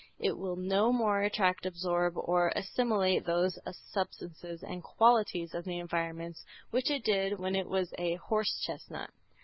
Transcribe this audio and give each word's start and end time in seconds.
It 0.17 0.35
will 0.35 0.55
no 0.55 0.91
more 0.91 1.21
attract, 1.21 1.63
absorb 1.63 2.13
or 2.17 2.51
assimilate 2.55 3.23
those 3.23 3.59
substances 3.91 4.63
and 4.63 4.81
qualities 4.81 5.53
of 5.53 5.63
the 5.63 5.77
environments 5.77 6.43
which 6.71 6.89
it 6.89 7.03
did 7.03 7.37
when 7.37 7.55
it 7.55 7.69
was 7.69 7.93
a 7.99 8.15
horse 8.15 8.57
chestnut. 8.65 9.11